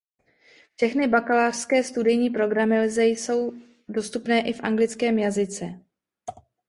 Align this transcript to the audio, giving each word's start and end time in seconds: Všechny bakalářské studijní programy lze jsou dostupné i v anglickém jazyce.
Všechny 0.75 1.07
bakalářské 1.07 1.83
studijní 1.83 2.29
programy 2.29 2.79
lze 2.85 3.05
jsou 3.05 3.53
dostupné 3.89 4.47
i 4.49 4.53
v 4.53 4.63
anglickém 4.63 5.19
jazyce. 5.19 5.65